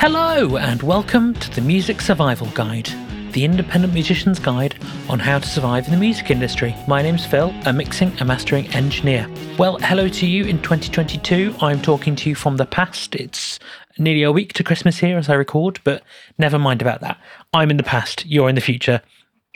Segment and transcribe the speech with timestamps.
[0.00, 2.88] Hello, and welcome to the Music Survival Guide,
[3.32, 4.74] the independent musician's guide
[5.10, 6.74] on how to survive in the music industry.
[6.88, 9.28] My name's Phil, a mixing and mastering engineer.
[9.58, 11.54] Well, hello to you in 2022.
[11.60, 13.14] I'm talking to you from the past.
[13.14, 13.58] It's
[13.98, 16.02] nearly a week to Christmas here as I record, but
[16.38, 17.20] never mind about that.
[17.52, 19.02] I'm in the past, you're in the future.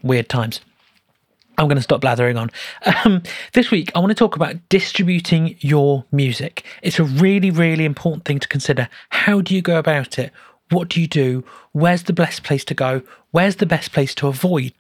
[0.03, 0.61] Weird times.
[1.59, 2.51] I'm going to stop blathering on.
[3.05, 6.65] Um, this week, I want to talk about distributing your music.
[6.83, 8.89] It's a really, really important thing to consider.
[9.11, 10.33] How do you go about it?
[10.71, 11.45] What do you do?
[11.73, 13.03] Where's the best place to go?
[13.31, 14.73] Where's the best place to avoid?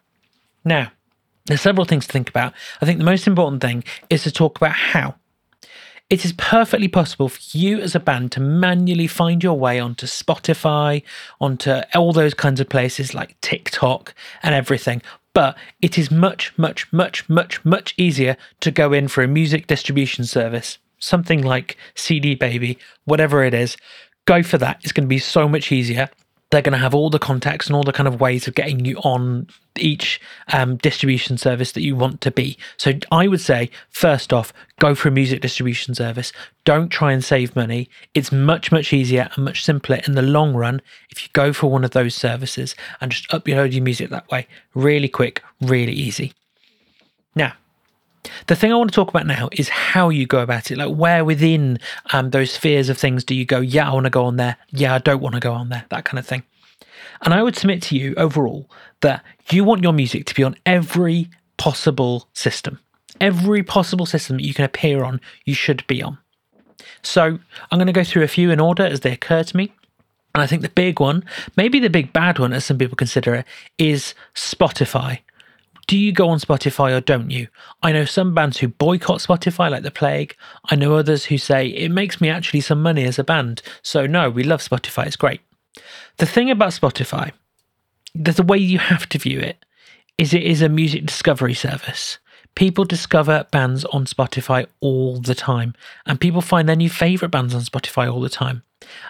[0.64, 0.90] Now,
[1.46, 2.54] there's several things to think about.
[2.80, 5.16] I think the most important thing is to talk about how.
[6.10, 10.06] It is perfectly possible for you as a band to manually find your way onto
[10.06, 11.02] Spotify,
[11.40, 15.00] onto all those kinds of places like TikTok and everything
[15.34, 19.66] but it is much, much, much, much, much easier to go in for a music
[19.66, 23.76] distribution service, something like CD Baby, whatever it is.
[24.24, 24.78] Go for that.
[24.82, 26.08] It's going to be so much easier
[26.54, 28.84] they're going to have all the contacts and all the kind of ways of getting
[28.84, 30.20] you on each
[30.52, 32.56] um, distribution service that you want to be.
[32.76, 36.32] So I would say, first off, go for a music distribution service.
[36.64, 37.88] Don't try and save money.
[38.14, 41.68] It's much, much easier and much simpler in the long run if you go for
[41.68, 44.46] one of those services and just upload your music that way.
[44.74, 46.34] Really quick, really easy.
[47.34, 47.54] Now,
[48.46, 50.78] the thing I want to talk about now is how you go about it.
[50.78, 51.78] Like, where within
[52.12, 54.56] um, those spheres of things do you go, yeah, I want to go on there.
[54.70, 55.84] Yeah, I don't want to go on there.
[55.90, 56.42] That kind of thing.
[57.22, 60.56] And I would submit to you overall that you want your music to be on
[60.66, 62.80] every possible system.
[63.20, 66.18] Every possible system that you can appear on, you should be on.
[67.02, 67.38] So
[67.70, 69.72] I'm going to go through a few in order as they occur to me.
[70.34, 71.24] And I think the big one,
[71.56, 73.46] maybe the big bad one, as some people consider it,
[73.78, 75.20] is Spotify.
[75.86, 77.48] Do you go on Spotify or don't you?
[77.82, 80.34] I know some bands who boycott Spotify like the plague.
[80.70, 83.62] I know others who say it makes me actually some money as a band.
[83.82, 85.40] So, no, we love Spotify, it's great.
[86.18, 87.32] The thing about Spotify,
[88.14, 89.64] the way you have to view it,
[90.16, 92.18] is it is a music discovery service.
[92.54, 95.74] People discover bands on Spotify all the time,
[96.06, 98.62] and people find their new favourite bands on Spotify all the time.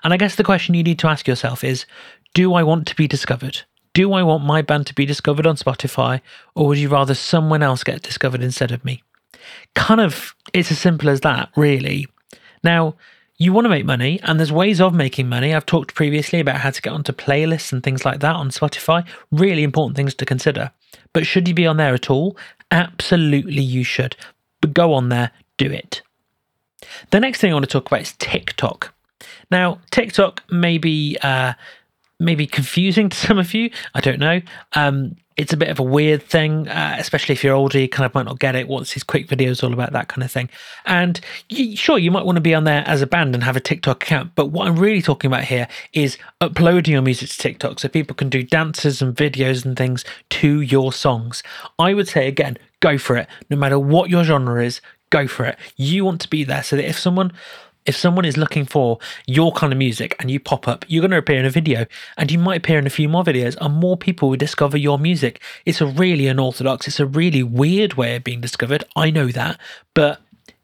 [0.03, 1.85] And I guess the question you need to ask yourself is
[2.33, 3.63] do I want to be discovered?
[3.95, 6.21] Do I want my band to be discovered on Spotify,
[6.55, 9.03] or would you rather someone else get discovered instead of me?
[9.75, 12.09] Kind of, it's as simple as that, really.
[12.63, 12.97] Now,
[13.37, 15.55] you want to make money, and there's ways of making money.
[15.55, 19.07] I've talked previously about how to get onto playlists and things like that on Spotify.
[19.31, 20.73] Really important things to consider.
[21.13, 22.37] But should you be on there at all?
[22.71, 24.17] Absolutely, you should.
[24.61, 26.03] But go on there, do it.
[27.11, 28.93] The next thing I want to talk about is TikTok.
[29.51, 31.55] Now, TikTok may be uh,
[32.21, 33.71] maybe confusing to some of you.
[33.95, 34.41] I don't know.
[34.75, 38.07] Um, it's a bit of a weird thing, uh, especially if you're older, you kind
[38.07, 38.69] of might not get it.
[38.69, 40.49] What's his quick videos all about, that kind of thing.
[40.87, 43.57] And you, sure, you might want to be on there as a band and have
[43.57, 44.33] a TikTok account.
[44.37, 48.15] But what I'm really talking about here is uploading your music to TikTok so people
[48.15, 51.43] can do dances and videos and things to your songs.
[51.81, 53.27] I would say, again, go for it.
[53.51, 54.81] No matter what your genre is,
[55.11, 55.59] go for it.
[55.77, 57.33] You want to be there so that if someone
[57.87, 61.11] if someone is looking for your kind of music and you pop up, you're going
[61.11, 61.87] to appear in a video
[62.17, 64.99] and you might appear in a few more videos and more people will discover your
[64.99, 65.43] music.
[65.67, 68.85] It's a really unorthodox, it's a really weird way of being discovered.
[68.97, 69.61] I know that,
[69.93, 70.21] but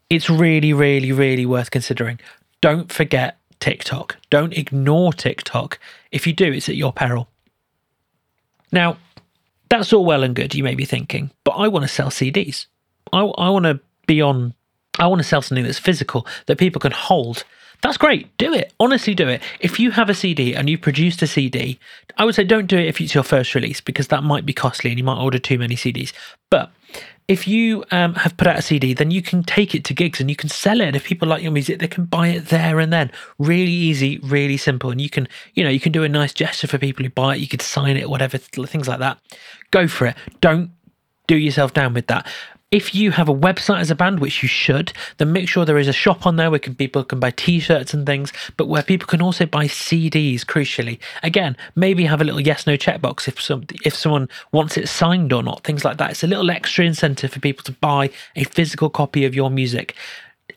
[0.09, 2.19] it's really, really, really worth considering.
[2.59, 4.17] Don't forget TikTok.
[4.29, 5.79] Don't ignore TikTok.
[6.11, 7.27] If you do, it's at your peril.
[8.71, 8.97] Now,
[9.69, 12.65] that's all well and good, you may be thinking, but I want to sell CDs.
[13.13, 14.53] I, I want to be on
[15.01, 17.43] I want to sell something that's physical that people can hold.
[17.81, 18.35] That's great.
[18.37, 18.71] Do it.
[18.79, 19.41] Honestly, do it.
[19.59, 21.79] If you have a CD and you've produced a CD,
[22.17, 24.53] I would say don't do it if it's your first release because that might be
[24.53, 26.13] costly and you might order too many CDs.
[26.51, 26.71] But
[27.27, 30.19] if you um, have put out a CD, then you can take it to gigs
[30.19, 30.85] and you can sell it.
[30.85, 33.11] And if people like your music, they can buy it there and then.
[33.39, 34.91] Really easy, really simple.
[34.91, 37.35] And you can, you know, you can do a nice gesture for people who buy
[37.35, 37.41] it.
[37.41, 39.17] You could sign it, whatever, things like that.
[39.71, 40.15] Go for it.
[40.41, 40.69] Don't
[41.25, 42.27] do yourself down with that.
[42.71, 45.77] If you have a website as a band, which you should, then make sure there
[45.77, 48.81] is a shop on there where can, people can buy t-shirts and things, but where
[48.81, 50.45] people can also buy CDs.
[50.45, 54.87] Crucially, again, maybe have a little yes no checkbox if some if someone wants it
[54.87, 55.65] signed or not.
[55.65, 56.11] Things like that.
[56.11, 59.93] It's a little extra incentive for people to buy a physical copy of your music.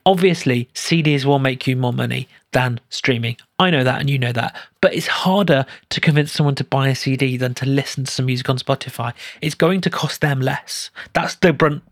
[0.06, 3.36] Obviously, CDs will make you more money than streaming.
[3.58, 4.54] I know that and you know that.
[4.80, 8.26] But it's harder to convince someone to buy a CD than to listen to some
[8.26, 9.14] music on Spotify.
[9.40, 10.90] It's going to cost them less.
[11.12, 11.82] That's the brunt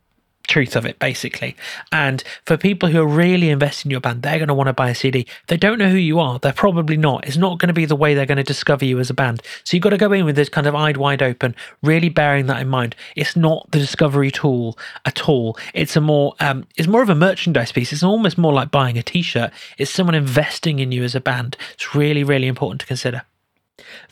[0.47, 1.57] truth of it basically.
[1.91, 4.73] And for people who are really investing in your band they're going to want to
[4.73, 6.39] buy a cd they don't know who you are.
[6.39, 7.27] They're probably not.
[7.27, 9.43] It's not going to be the way they're going to discover you as a band.
[9.65, 12.47] So you've got to go in with this kind of eyed wide open really bearing
[12.47, 12.97] that in mind.
[13.17, 15.57] It's not the discovery tool at all.
[15.75, 17.93] It's a more um, it's more of a merchandise piece.
[17.93, 19.53] It's almost more like buying a t-shirt.
[19.79, 21.57] It's someone investing in you as a band.
[21.75, 23.23] It's really really important to consider.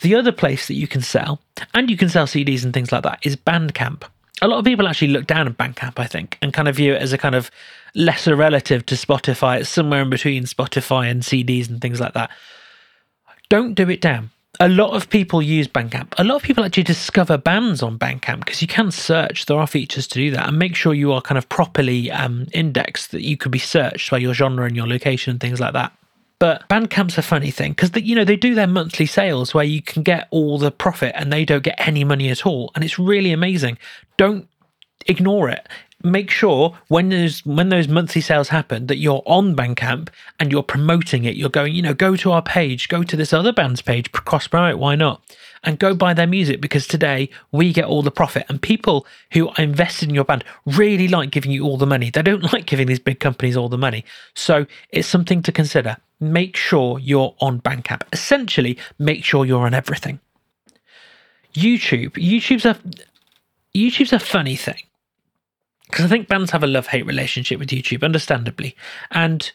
[0.00, 1.40] The other place that you can sell,
[1.74, 4.02] and you can sell CDs and things like that, is Bandcamp.
[4.42, 6.94] A lot of people actually look down at Bandcamp, I think, and kind of view
[6.94, 7.50] it as a kind of
[7.94, 9.60] lesser relative to Spotify.
[9.60, 12.30] It's somewhere in between Spotify and CDs and things like that.
[13.48, 14.30] Don't do it down.
[14.58, 16.14] A lot of people use Bandcamp.
[16.18, 19.46] A lot of people actually discover bands on Bandcamp because you can search.
[19.46, 22.46] There are features to do that, and make sure you are kind of properly um,
[22.52, 25.72] indexed that you could be searched by your genre and your location and things like
[25.72, 25.92] that.
[26.40, 29.82] But Bandcamp's a funny thing because you know they do their monthly sales where you
[29.82, 32.98] can get all the profit and they don't get any money at all, and it's
[32.98, 33.78] really amazing.
[34.16, 34.48] Don't
[35.06, 35.68] ignore it.
[36.02, 40.08] Make sure when those when those monthly sales happen that you're on Bandcamp
[40.38, 41.36] and you're promoting it.
[41.36, 44.48] You're going, you know, go to our page, go to this other band's page, cross
[44.48, 44.78] promote.
[44.78, 45.20] Why not?
[45.62, 48.46] And go buy their music because today we get all the profit.
[48.48, 52.08] And people who are invested in your band really like giving you all the money.
[52.08, 54.06] They don't like giving these big companies all the money.
[54.34, 58.02] So it's something to consider make sure you're on Bandcamp.
[58.12, 60.20] Essentially, make sure you're on everything.
[61.54, 62.12] YouTube.
[62.12, 62.78] YouTube's a
[63.74, 64.82] YouTube's a funny thing
[65.86, 68.76] because I think bands have a love hate relationship with YouTube, understandably,
[69.10, 69.50] and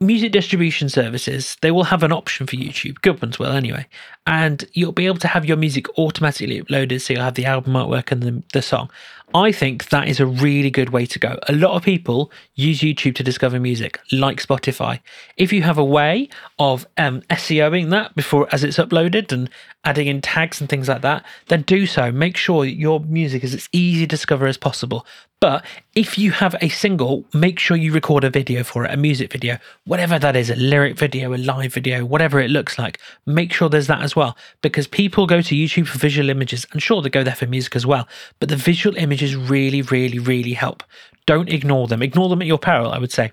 [0.00, 3.00] music distribution services they will have an option for YouTube.
[3.00, 3.86] Good ones will anyway,
[4.26, 7.72] and you'll be able to have your music automatically uploaded, so you'll have the album
[7.72, 8.90] artwork and the, the song.
[9.34, 11.38] I think that is a really good way to go.
[11.48, 15.00] A lot of people use YouTube to discover music, like Spotify.
[15.36, 19.50] If you have a way of um, SEOing that before as it's uploaded and
[19.84, 22.10] adding in tags and things like that, then do so.
[22.10, 25.06] Make sure your music is as easy to discover as possible.
[25.40, 25.64] But
[25.94, 29.30] if you have a single, make sure you record a video for it, a music
[29.30, 32.98] video, whatever that is, a lyric video, a live video, whatever it looks like.
[33.24, 36.82] Make sure there's that as well, because people go to YouTube for visual images, and
[36.82, 38.08] sure, they go there for music as well.
[38.40, 40.82] But the visual images really, really, really help.
[41.26, 42.02] Don't ignore them.
[42.02, 43.30] Ignore them at your peril, I would say.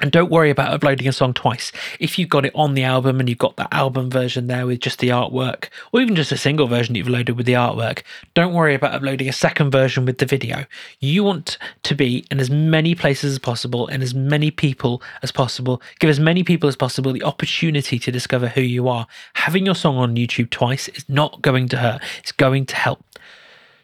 [0.00, 1.70] And don't worry about uploading a song twice.
[2.00, 4.80] If you've got it on the album and you've got that album version there with
[4.80, 8.02] just the artwork, or even just a single version you've loaded with the artwork,
[8.34, 10.64] don't worry about uploading a second version with the video.
[10.98, 15.30] You want to be in as many places as possible and as many people as
[15.30, 15.80] possible.
[16.00, 19.06] Give as many people as possible the opportunity to discover who you are.
[19.34, 23.04] Having your song on YouTube twice is not going to hurt, it's going to help.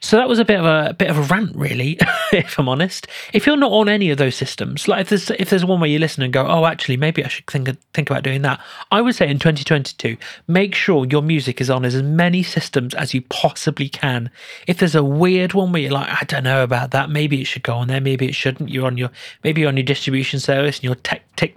[0.03, 1.99] So that was a bit of a, a bit of a rant, really,
[2.33, 3.07] if I'm honest.
[3.35, 5.91] If you're not on any of those systems, like if there's if there's one where
[5.91, 8.61] you listen and go, oh, actually, maybe I should think think about doing that.
[8.91, 10.17] I would say in 2022,
[10.49, 14.31] make sure your music is on as many systems as you possibly can.
[14.67, 17.45] If there's a weird one where you're like, I don't know about that, maybe it
[17.45, 18.71] should go on there, maybe it shouldn't.
[18.71, 19.11] You're on your
[19.45, 21.57] maybe you're on your distribution service and your tech tick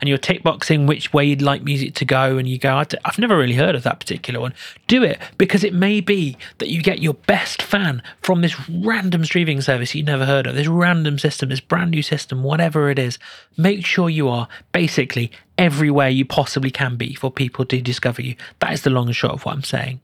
[0.00, 3.18] and you're tick boxing which way you'd like music to go, and you go, I've
[3.18, 4.54] never really heard of that particular one.
[4.86, 9.24] Do it because it may be that you get your best fan from this random
[9.24, 12.98] streaming service you never heard of, this random system, this brand new system, whatever it
[12.98, 13.18] is.
[13.56, 18.36] Make sure you are basically everywhere you possibly can be for people to discover you.
[18.60, 20.00] That is the long and short of what I'm saying.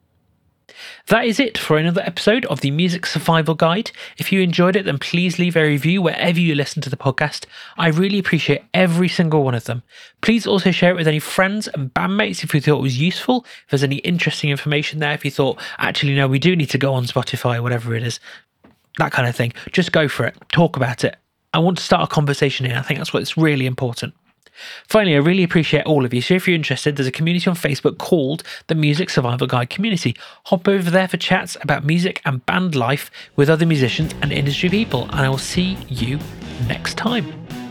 [1.08, 3.90] That is it for another episode of the Music Survival Guide.
[4.18, 7.46] If you enjoyed it, then please leave a review wherever you listen to the podcast.
[7.76, 9.82] I really appreciate every single one of them.
[10.20, 13.44] Please also share it with any friends and bandmates if you thought it was useful.
[13.64, 16.78] If there's any interesting information there, if you thought, actually, no, we do need to
[16.78, 18.20] go on Spotify, whatever it is,
[18.98, 20.36] that kind of thing, just go for it.
[20.50, 21.16] Talk about it.
[21.54, 22.76] I want to start a conversation here.
[22.76, 24.14] I think that's what's really important.
[24.86, 26.20] Finally, I really appreciate all of you.
[26.20, 30.16] So if you're interested, there's a community on Facebook called the Music Survival Guide Community.
[30.46, 34.68] Hop over there for chats about music and band life with other musicians and industry
[34.68, 36.18] people, and I will see you
[36.66, 37.67] next time.